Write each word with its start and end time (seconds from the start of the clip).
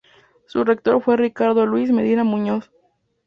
Su 0.47 0.63
rector 0.63 0.99
fue 1.03 1.15
Ricardo 1.15 1.67
Luis 1.67 1.91
Medina 1.91 2.23
Muñoz. 2.23 2.71